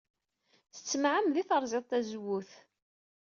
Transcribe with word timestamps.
S 0.75 0.77
tmeɛmada 0.79 1.39
ay 1.41 1.45
terẓid 1.49 1.85
tazewwut. 1.89 2.51